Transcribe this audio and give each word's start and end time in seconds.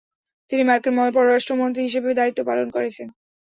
তিনি 0.51 0.63
মার্কিন 0.63 0.93
পররাষ্ট্রমন্ত্রী 1.15 1.81
হিসেবে 1.83 2.09
দায়িত্ব 2.19 2.39
পালন 2.49 2.67
করেছেন। 2.75 3.07